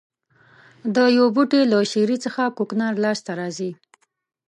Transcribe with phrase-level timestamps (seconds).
[0.95, 3.71] د یوه بوټي له شېرې څخه کوکنار لاس ته راځي.